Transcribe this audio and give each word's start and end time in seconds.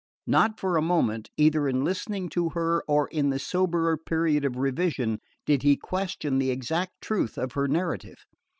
Not 0.25 0.59
for 0.59 0.77
a 0.77 0.81
moment, 0.81 1.29
either 1.37 1.67
in 1.69 1.83
listening 1.83 2.27
to 2.29 2.49
her 2.55 2.81
or 2.87 3.07
in 3.09 3.29
the 3.29 3.37
soberer 3.37 3.97
period 3.97 4.43
of 4.43 4.57
revision, 4.57 5.19
did 5.45 5.61
he 5.61 5.77
question 5.77 6.39
the 6.39 6.49
exact 6.49 6.93
truth 7.01 7.37
of 7.37 7.51
her 7.51 7.67
narrative. 7.67 8.17